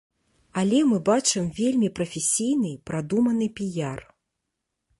Але 0.59 0.77
мы 0.93 0.97
бачым 1.09 1.45
вельмі 1.59 1.89
прафесійны, 1.99 2.71
прадуманы 2.91 3.51
піяр. 3.61 3.99